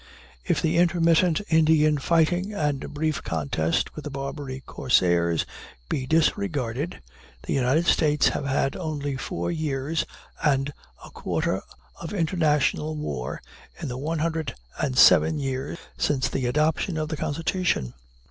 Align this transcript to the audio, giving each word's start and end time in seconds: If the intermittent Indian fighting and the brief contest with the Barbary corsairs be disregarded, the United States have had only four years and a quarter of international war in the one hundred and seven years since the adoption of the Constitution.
If 0.43 0.63
the 0.63 0.79
intermittent 0.79 1.41
Indian 1.47 1.99
fighting 1.99 2.55
and 2.55 2.81
the 2.81 2.87
brief 2.87 3.21
contest 3.23 3.93
with 3.95 4.03
the 4.03 4.09
Barbary 4.09 4.63
corsairs 4.65 5.45
be 5.89 6.07
disregarded, 6.07 7.01
the 7.43 7.53
United 7.53 7.85
States 7.85 8.29
have 8.29 8.47
had 8.47 8.75
only 8.75 9.15
four 9.15 9.51
years 9.51 10.03
and 10.43 10.73
a 11.05 11.11
quarter 11.11 11.61
of 12.01 12.15
international 12.15 12.95
war 12.95 13.43
in 13.79 13.89
the 13.89 13.97
one 13.99 14.17
hundred 14.17 14.55
and 14.79 14.97
seven 14.97 15.37
years 15.37 15.77
since 15.99 16.29
the 16.29 16.47
adoption 16.47 16.97
of 16.97 17.09
the 17.09 17.17
Constitution. 17.17 17.93